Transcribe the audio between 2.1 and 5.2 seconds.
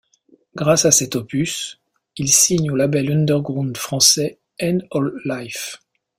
ils signent au label underground français End All